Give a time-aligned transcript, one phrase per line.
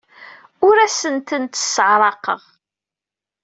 [0.67, 2.41] Ur asent-tent-sseɛraqeɣ.